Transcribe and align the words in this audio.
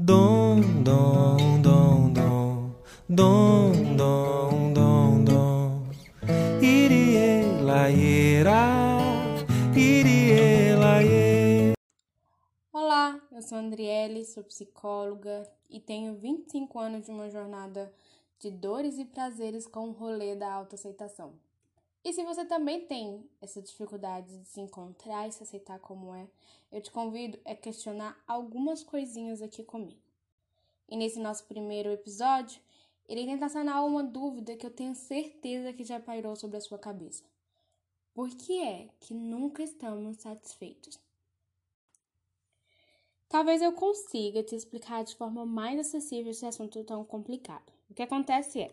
Dom, 0.00 0.60
dom, 0.84 1.60
dom, 1.60 2.12
dom, 2.12 2.72
dom, 3.08 3.96
dom, 3.96 4.72
dom, 4.72 5.24
dom. 5.24 5.90
Irie, 6.62 7.60
laiera, 7.60 9.00
irie, 9.74 10.76
laie. 10.76 11.72
Olá, 12.72 13.20
eu 13.32 13.42
sou 13.42 13.58
Andriele, 13.58 14.24
sou 14.24 14.44
psicóloga 14.44 15.50
e 15.68 15.80
tenho 15.80 16.14
25 16.14 16.78
anos 16.78 17.06
de 17.06 17.10
uma 17.10 17.28
jornada 17.28 17.92
de 18.38 18.52
dores 18.52 18.98
e 18.98 19.04
prazeres 19.04 19.66
com 19.66 19.88
o 19.88 19.92
rolê 19.92 20.36
da 20.36 20.52
autoaceitação. 20.52 21.34
E 22.08 22.12
se 22.14 22.24
você 22.24 22.42
também 22.42 22.86
tem 22.86 23.22
essa 23.38 23.60
dificuldade 23.60 24.38
de 24.38 24.48
se 24.48 24.62
encontrar 24.62 25.28
e 25.28 25.32
se 25.32 25.42
aceitar 25.42 25.78
como 25.78 26.14
é, 26.14 26.26
eu 26.72 26.80
te 26.80 26.90
convido 26.90 27.38
a 27.44 27.54
questionar 27.54 28.18
algumas 28.26 28.82
coisinhas 28.82 29.42
aqui 29.42 29.62
comigo. 29.62 30.00
E 30.88 30.96
nesse 30.96 31.20
nosso 31.20 31.44
primeiro 31.44 31.90
episódio, 31.90 32.62
irei 33.06 33.26
tentar 33.26 33.50
sanar 33.50 33.84
uma 33.84 34.02
dúvida 34.02 34.56
que 34.56 34.64
eu 34.64 34.70
tenho 34.70 34.94
certeza 34.94 35.74
que 35.74 35.84
já 35.84 36.00
pairou 36.00 36.34
sobre 36.34 36.56
a 36.56 36.62
sua 36.62 36.78
cabeça. 36.78 37.22
Por 38.14 38.30
que 38.30 38.58
é 38.58 38.88
que 39.00 39.12
nunca 39.12 39.62
estamos 39.62 40.16
satisfeitos? 40.16 40.98
Talvez 43.28 43.60
eu 43.60 43.74
consiga 43.74 44.42
te 44.42 44.54
explicar 44.54 45.04
de 45.04 45.14
forma 45.14 45.44
mais 45.44 45.78
acessível 45.78 46.30
esse 46.30 46.46
assunto 46.46 46.82
tão 46.84 47.04
complicado. 47.04 47.70
O 47.90 47.92
que 47.92 48.00
acontece 48.00 48.62
é, 48.62 48.72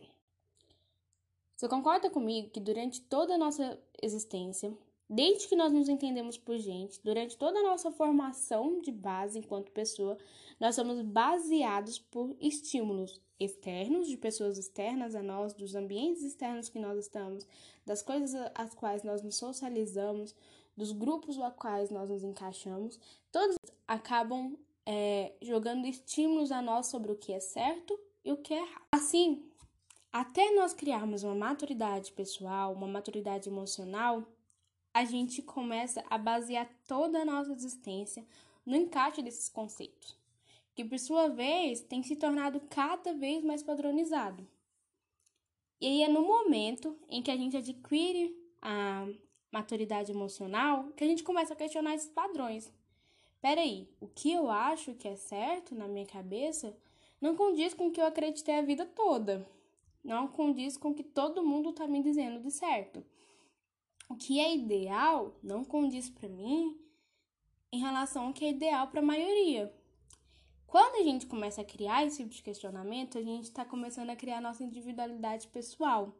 você 1.55 1.67
concorda 1.69 2.09
comigo 2.09 2.49
que 2.49 2.59
durante 2.59 3.01
toda 3.01 3.35
a 3.35 3.37
nossa 3.37 3.79
existência, 4.01 4.73
desde 5.09 5.47
que 5.47 5.55
nós 5.55 5.71
nos 5.71 5.87
entendemos 5.87 6.37
por 6.37 6.57
gente, 6.57 6.99
durante 7.03 7.37
toda 7.37 7.59
a 7.59 7.63
nossa 7.63 7.91
formação 7.91 8.81
de 8.81 8.91
base 8.91 9.39
enquanto 9.39 9.71
pessoa, 9.71 10.17
nós 10.59 10.75
somos 10.75 11.01
baseados 11.01 11.99
por 11.99 12.35
estímulos 12.41 13.21
externos, 13.39 14.07
de 14.07 14.17
pessoas 14.17 14.57
externas 14.57 15.15
a 15.15 15.21
nós, 15.21 15.53
dos 15.53 15.75
ambientes 15.75 16.23
externos 16.23 16.69
que 16.69 16.79
nós 16.79 16.97
estamos, 16.97 17.47
das 17.85 18.01
coisas 18.01 18.33
às 18.55 18.73
quais 18.73 19.03
nós 19.03 19.21
nos 19.21 19.35
socializamos, 19.35 20.35
dos 20.75 20.91
grupos 20.91 21.37
aos 21.37 21.53
quais 21.53 21.89
nós 21.89 22.09
nos 22.09 22.23
encaixamos, 22.23 22.99
todos 23.31 23.55
acabam 23.87 24.57
é, 24.85 25.33
jogando 25.41 25.87
estímulos 25.87 26.51
a 26.51 26.61
nós 26.61 26.87
sobre 26.87 27.11
o 27.11 27.15
que 27.15 27.31
é 27.31 27.39
certo 27.39 27.97
e 28.23 28.31
o 28.31 28.37
que 28.37 28.53
é 28.53 28.57
errado. 28.57 28.85
Assim, 28.91 29.43
até 30.15 30.49
nós 30.51 30.73
criarmos 30.73 31.23
uma 31.23 31.35
maturidade 31.35 32.13
pessoal, 32.13 32.71
uma 32.71 32.87
maturidade 32.87 33.49
emocional, 33.49 34.23
a 34.93 35.03
gente 35.03 35.41
começa 35.41 36.05
a 36.09 36.17
basear 36.17 36.69
toda 36.87 37.21
a 37.21 37.25
nossa 37.25 37.51
existência 37.51 38.25
no 38.65 38.77
encaixe 38.77 39.21
desses 39.21 39.49
conceitos, 39.49 40.17
que 40.73 40.85
por 40.85 40.97
sua 40.99 41.27
vez 41.27 41.81
tem 41.81 42.01
se 42.01 42.15
tornado 42.15 42.61
cada 42.69 43.13
vez 43.13 43.43
mais 43.43 43.61
padronizado. 43.61 44.47
E 45.81 45.85
aí 45.85 46.03
é 46.03 46.07
no 46.07 46.21
momento 46.21 46.97
em 47.09 47.21
que 47.21 47.29
a 47.29 47.35
gente 47.35 47.57
adquire 47.57 48.33
a 48.61 49.09
maturidade 49.51 50.13
emocional 50.13 50.93
que 50.95 51.03
a 51.03 51.07
gente 51.07 51.23
começa 51.23 51.51
a 51.51 51.57
questionar 51.57 51.93
esses 51.93 52.09
padrões. 52.09 52.71
Peraí, 53.41 53.89
o 53.99 54.07
que 54.07 54.31
eu 54.31 54.49
acho 54.49 54.95
que 54.95 55.09
é 55.09 55.17
certo 55.17 55.75
na 55.75 55.89
minha 55.89 56.05
cabeça 56.05 56.73
não 57.19 57.35
condiz 57.35 57.73
com 57.73 57.87
o 57.87 57.91
que 57.91 57.99
eu 57.99 58.05
acreditei 58.05 58.55
a 58.55 58.61
vida 58.61 58.85
toda 58.85 59.45
não 60.05 60.27
condiz 60.27 60.77
com 60.77 60.89
o 60.89 60.93
que 60.93 61.03
todo 61.03 61.43
mundo 61.43 61.71
está 61.71 61.87
me 61.87 62.01
dizendo 62.01 62.39
de 62.39 62.51
certo. 62.51 63.03
O 64.07 64.15
que 64.15 64.39
é 64.39 64.55
ideal 64.55 65.35
não 65.41 65.65
condiz 65.65 66.09
para 66.09 66.29
mim 66.29 66.79
em 67.71 67.79
relação 67.79 68.27
ao 68.27 68.33
que 68.33 68.45
é 68.45 68.49
ideal 68.51 68.87
para 68.87 68.99
a 68.99 69.05
maioria. 69.05 69.73
Quando 70.67 70.95
a 70.95 71.03
gente 71.03 71.25
começa 71.25 71.61
a 71.61 71.65
criar 71.65 72.05
esse 72.05 72.17
tipo 72.17 72.29
de 72.29 72.43
questionamento, 72.43 73.17
a 73.17 73.21
gente 73.21 73.45
está 73.45 73.65
começando 73.65 74.11
a 74.11 74.15
criar 74.15 74.41
nossa 74.41 74.63
individualidade 74.63 75.47
pessoal. 75.47 76.15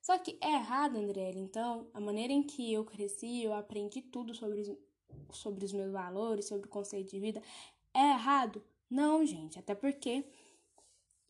Só 0.00 0.18
que 0.18 0.36
é 0.40 0.54
errado, 0.54 0.96
Andriele, 0.96 1.38
então, 1.38 1.86
a 1.94 2.00
maneira 2.00 2.32
em 2.32 2.42
que 2.42 2.72
eu 2.72 2.84
cresci, 2.84 3.42
eu 3.42 3.52
aprendi 3.52 4.00
tudo 4.00 4.34
sobre 4.34 4.60
os, 4.60 4.72
sobre 5.36 5.64
os 5.64 5.72
meus 5.72 5.92
valores, 5.92 6.48
sobre 6.48 6.66
o 6.66 6.70
conceito 6.70 7.10
de 7.10 7.20
vida, 7.20 7.42
é 7.94 8.12
errado? 8.12 8.64
Não, 8.88 9.24
gente, 9.24 9.58
até 9.58 9.74
porque 9.74 10.24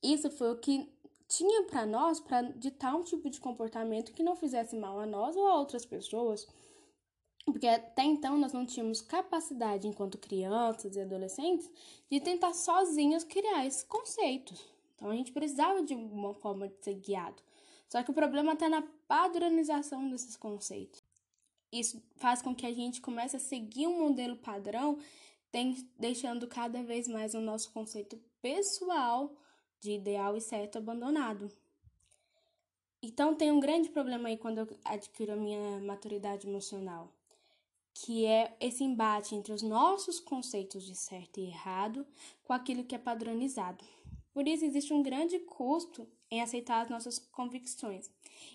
isso 0.02 0.30
foi 0.30 0.52
o 0.52 0.56
que 0.56 0.88
tinha 1.30 1.62
para 1.62 1.86
nós 1.86 2.18
para 2.18 2.42
ditar 2.42 2.94
um 2.96 3.04
tipo 3.04 3.30
de 3.30 3.40
comportamento 3.40 4.12
que 4.12 4.22
não 4.22 4.34
fizesse 4.34 4.76
mal 4.76 4.98
a 4.98 5.06
nós 5.06 5.36
ou 5.36 5.46
a 5.46 5.54
outras 5.54 5.86
pessoas. 5.86 6.46
Porque 7.44 7.68
até 7.68 8.02
então 8.02 8.36
nós 8.36 8.52
não 8.52 8.66
tínhamos 8.66 9.00
capacidade, 9.00 9.86
enquanto 9.86 10.18
crianças 10.18 10.96
e 10.96 11.00
adolescentes, 11.00 11.70
de 12.10 12.20
tentar 12.20 12.52
sozinhos 12.52 13.22
criar 13.22 13.64
esses 13.64 13.84
conceitos. 13.84 14.60
Então 14.96 15.08
a 15.08 15.14
gente 15.14 15.32
precisava 15.32 15.82
de 15.82 15.94
uma 15.94 16.34
forma 16.34 16.68
de 16.68 16.84
ser 16.84 16.94
guiado. 16.94 17.40
Só 17.88 18.02
que 18.02 18.10
o 18.10 18.14
problema 18.14 18.52
está 18.52 18.68
na 18.68 18.82
padronização 19.06 20.10
desses 20.10 20.36
conceitos. 20.36 21.02
Isso 21.72 22.02
faz 22.16 22.42
com 22.42 22.54
que 22.54 22.66
a 22.66 22.72
gente 22.72 23.00
comece 23.00 23.36
a 23.36 23.40
seguir 23.40 23.86
um 23.86 24.00
modelo 24.00 24.36
padrão, 24.36 24.98
deixando 25.96 26.48
cada 26.48 26.82
vez 26.82 27.06
mais 27.06 27.34
o 27.34 27.40
nosso 27.40 27.72
conceito 27.72 28.20
pessoal 28.42 29.32
de 29.80 29.92
ideal 29.92 30.36
e 30.36 30.40
certo 30.40 30.78
abandonado. 30.78 31.50
Então 33.02 33.34
tem 33.34 33.50
um 33.50 33.60
grande 33.60 33.88
problema 33.88 34.28
aí 34.28 34.36
quando 34.36 34.58
eu 34.58 34.68
adquiro 34.84 35.32
a 35.32 35.36
minha 35.36 35.80
maturidade 35.80 36.46
emocional, 36.46 37.10
que 37.94 38.26
é 38.26 38.54
esse 38.60 38.84
embate 38.84 39.34
entre 39.34 39.52
os 39.52 39.62
nossos 39.62 40.20
conceitos 40.20 40.84
de 40.84 40.94
certo 40.94 41.40
e 41.40 41.46
errado 41.46 42.06
com 42.44 42.52
aquilo 42.52 42.84
que 42.84 42.94
é 42.94 42.98
padronizado. 42.98 43.82
Por 44.32 44.46
isso 44.46 44.64
existe 44.64 44.92
um 44.92 45.02
grande 45.02 45.38
custo 45.40 46.06
em 46.30 46.40
aceitar 46.40 46.82
as 46.82 46.88
nossas 46.88 47.18
convicções. 47.18 48.10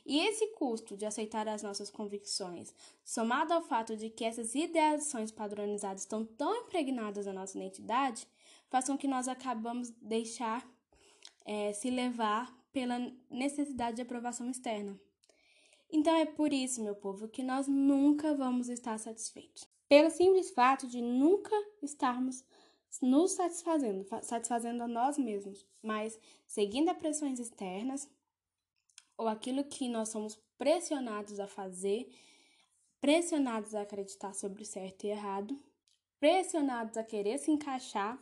E 0.05 0.19
esse 0.19 0.47
custo 0.53 0.95
de 0.95 1.05
aceitar 1.05 1.47
as 1.47 1.61
nossas 1.61 1.89
convicções, 1.89 2.73
somado 3.03 3.53
ao 3.53 3.61
fato 3.61 3.97
de 3.97 4.09
que 4.09 4.23
essas 4.23 4.55
ideações 4.55 5.31
padronizadas 5.31 6.03
estão 6.03 6.23
tão 6.23 6.55
impregnadas 6.55 7.25
na 7.25 7.33
nossa 7.33 7.57
identidade, 7.57 8.25
faz 8.69 8.85
com 8.85 8.97
que 8.97 9.07
nós 9.07 9.27
acabamos 9.27 9.89
deixar 10.01 10.65
é, 11.45 11.71
se 11.73 11.89
levar 11.89 12.53
pela 12.71 12.99
necessidade 13.29 13.97
de 13.97 14.01
aprovação 14.01 14.49
externa. 14.49 14.99
Então 15.89 16.15
é 16.15 16.25
por 16.25 16.51
isso, 16.51 16.83
meu 16.83 16.95
povo, 16.95 17.27
que 17.27 17.43
nós 17.43 17.67
nunca 17.67 18.33
vamos 18.33 18.67
estar 18.67 18.97
satisfeitos. 18.97 19.67
Pelo 19.87 20.09
simples 20.09 20.51
fato 20.51 20.87
de 20.87 21.01
nunca 21.01 21.55
estarmos 21.81 22.43
nos 23.01 23.31
satisfazendo, 23.31 24.05
satisfazendo 24.21 24.83
a 24.83 24.87
nós 24.87 25.17
mesmos, 25.17 25.65
mas 25.81 26.19
seguindo 26.47 26.89
a 26.89 26.93
pressões 26.95 27.39
externas 27.39 28.09
ou 29.17 29.27
aquilo 29.27 29.63
que 29.63 29.87
nós 29.87 30.09
somos 30.09 30.37
pressionados 30.57 31.39
a 31.39 31.47
fazer, 31.47 32.09
pressionados 32.99 33.75
a 33.75 33.81
acreditar 33.81 34.33
sobre 34.33 34.65
certo 34.65 35.05
e 35.05 35.09
errado, 35.09 35.57
pressionados 36.19 36.97
a 36.97 37.03
querer 37.03 37.37
se 37.37 37.51
encaixar 37.51 38.21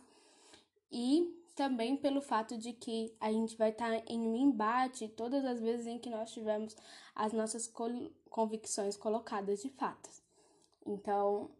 e 0.90 1.43
também 1.54 1.96
pelo 1.96 2.20
fato 2.20 2.58
de 2.58 2.72
que 2.72 3.14
a 3.20 3.30
gente 3.30 3.56
vai 3.56 3.70
estar 3.70 3.90
tá 3.90 4.02
em 4.06 4.20
um 4.20 4.36
embate 4.36 5.08
todas 5.08 5.44
as 5.44 5.60
vezes 5.60 5.86
em 5.86 5.98
que 5.98 6.10
nós 6.10 6.32
tivermos 6.32 6.76
as 7.14 7.32
nossas 7.32 7.72
convicções 8.28 8.96
colocadas 8.96 9.62
de 9.62 9.70
fato. 9.70 10.10
Então, 10.84 11.50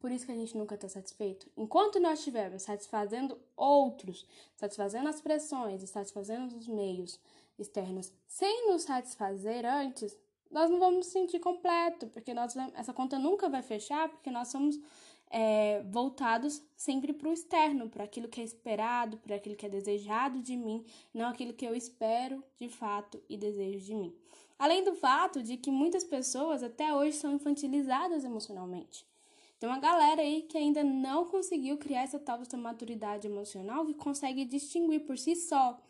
por 0.00 0.10
isso 0.10 0.26
que 0.26 0.32
a 0.32 0.36
gente 0.36 0.56
nunca 0.56 0.74
está 0.74 0.88
satisfeito. 0.88 1.50
Enquanto 1.56 2.00
nós 2.00 2.18
estivermos 2.18 2.62
satisfazendo 2.62 3.38
outros, 3.56 4.26
satisfazendo 4.56 5.08
as 5.08 5.20
pressões 5.20 5.82
e 5.82 5.86
satisfazendo 5.86 6.56
os 6.56 6.68
meios 6.68 7.18
externos 7.58 8.12
sem 8.26 8.70
nos 8.70 8.82
satisfazer 8.82 9.64
antes, 9.64 10.16
nós 10.50 10.70
não 10.70 10.78
vamos 10.78 10.98
nos 10.98 11.06
sentir 11.08 11.40
completo, 11.40 12.06
porque 12.08 12.32
nós, 12.32 12.56
essa 12.74 12.92
conta 12.92 13.18
nunca 13.18 13.48
vai 13.48 13.62
fechar, 13.62 14.08
porque 14.08 14.30
nós 14.30 14.48
somos 14.48 14.78
é, 15.30 15.82
voltados 15.90 16.62
sempre 16.76 17.12
para 17.12 17.28
o 17.28 17.32
externo, 17.32 17.88
para 17.88 18.04
aquilo 18.04 18.28
que 18.28 18.40
é 18.40 18.44
esperado, 18.44 19.16
para 19.18 19.36
aquilo 19.36 19.56
que 19.56 19.66
é 19.66 19.68
desejado 19.68 20.40
de 20.40 20.56
mim, 20.56 20.84
não 21.12 21.28
aquilo 21.28 21.52
que 21.52 21.64
eu 21.64 21.74
espero 21.74 22.42
de 22.58 22.68
fato 22.68 23.22
e 23.28 23.36
desejo 23.36 23.84
de 23.84 23.94
mim. 23.94 24.14
Além 24.58 24.82
do 24.82 24.94
fato 24.94 25.42
de 25.42 25.56
que 25.56 25.70
muitas 25.70 26.02
pessoas 26.02 26.62
até 26.62 26.92
hoje 26.94 27.16
são 27.16 27.32
infantilizadas 27.32 28.24
emocionalmente. 28.24 29.06
Tem 29.60 29.68
uma 29.68 29.78
galera 29.78 30.22
aí 30.22 30.42
que 30.42 30.56
ainda 30.56 30.84
não 30.84 31.24
conseguiu 31.24 31.76
criar 31.78 32.02
essa 32.02 32.18
tal 32.18 32.40
de 32.42 32.56
maturidade 32.56 33.26
emocional 33.26 33.84
que 33.84 33.94
consegue 33.94 34.44
distinguir 34.44 35.04
por 35.04 35.18
si 35.18 35.34
só 35.34 35.80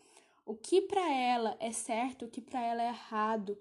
o 0.45 0.55
que 0.55 0.81
para 0.81 1.07
ela 1.13 1.55
é 1.59 1.71
certo, 1.71 2.25
o 2.25 2.27
que 2.27 2.41
para 2.41 2.59
ela 2.59 2.81
é 2.81 2.87
errado, 2.87 3.55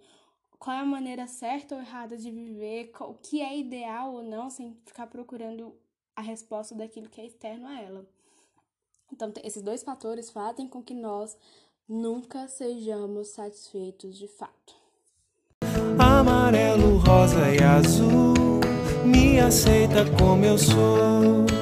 qual 0.58 0.76
é 0.76 0.80
a 0.80 0.84
maneira 0.84 1.26
certa 1.26 1.74
ou 1.74 1.80
errada 1.80 2.16
de 2.16 2.30
viver, 2.30 2.90
o 3.00 3.14
que 3.14 3.40
é 3.40 3.56
ideal 3.56 4.14
ou 4.14 4.22
não, 4.22 4.50
sem 4.50 4.76
ficar 4.84 5.06
procurando 5.06 5.74
a 6.16 6.20
resposta 6.20 6.74
daquilo 6.74 7.08
que 7.08 7.20
é 7.20 7.26
externo 7.26 7.66
a 7.66 7.80
ela. 7.80 8.06
Então, 9.12 9.32
esses 9.42 9.62
dois 9.62 9.82
fatores 9.82 10.30
fazem 10.30 10.68
com 10.68 10.82
que 10.82 10.94
nós 10.94 11.36
nunca 11.88 12.48
sejamos 12.48 13.28
satisfeitos 13.28 14.18
de 14.18 14.28
fato. 14.28 14.76
Amarelo, 15.98 16.98
rosa 16.98 17.54
e 17.54 17.62
azul, 17.62 18.60
me 19.04 19.40
aceita 19.40 20.04
como 20.18 20.44
eu 20.44 20.58
sou. 20.58 21.57